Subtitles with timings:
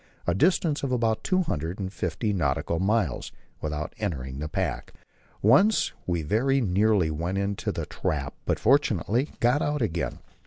[0.25, 4.93] a distance of about two hundred and fifty nautical miles, without entering the pack.
[5.43, 10.17] Once we very nearly went into the trap, but fortunately got out again.